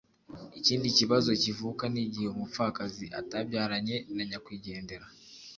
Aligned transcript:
ikindi 0.59 0.87
kibazo 0.97 1.29
kivuka 1.43 1.83
n’igihe 1.93 2.27
umupfakazi 2.31 3.05
atabyaranye 3.19 3.95
na 4.15 4.23
nyakwigendera. 4.29 5.05